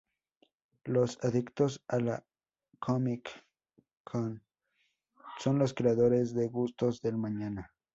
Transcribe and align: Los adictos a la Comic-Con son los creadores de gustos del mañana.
Los 0.85 1.23
adictos 1.23 1.83
a 1.87 1.99
la 1.99 2.25
Comic-Con 2.79 4.41
son 5.37 5.59
los 5.59 5.75
creadores 5.75 6.33
de 6.33 6.47
gustos 6.47 7.01
del 7.03 7.17
mañana. 7.17 7.71